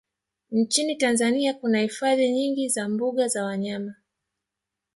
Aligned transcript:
Nchini 0.51 0.95
Tanzania 0.95 1.53
kuna 1.53 1.79
hifadhi 1.79 2.31
nyingi 2.31 2.69
za 2.69 2.89
mbuga 2.89 3.27
za 3.27 3.45
wanyama 3.45 3.95